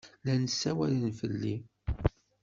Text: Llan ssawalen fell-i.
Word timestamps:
Llan 0.21 0.43
ssawalen 0.53 1.11
fell-i. 1.19 1.55